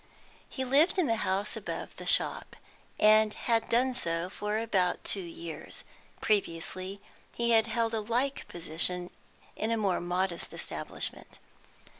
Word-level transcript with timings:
He 0.49 0.65
lived 0.65 0.97
in 0.97 1.05
the 1.05 1.17
house 1.17 1.55
above 1.55 1.95
the 1.97 2.07
shop, 2.07 2.55
and 2.99 3.35
had 3.35 3.69
done 3.69 3.93
so 3.93 4.31
for 4.31 4.57
about 4.57 5.03
two 5.03 5.21
years; 5.21 5.83
previously 6.21 6.99
he 7.35 7.51
had 7.51 7.67
held 7.67 7.93
a 7.93 8.01
like 8.01 8.47
position 8.47 9.11
in 9.55 9.69
a 9.69 9.77
more 9.77 10.01
modest 10.01 10.53
establishment. 10.55 11.37